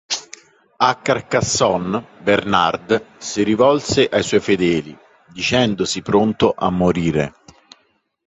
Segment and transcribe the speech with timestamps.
[0.77, 7.33] A Carcassonne, Bernard si rivolse ai suoi fedeli, dicendosi pronto a morire.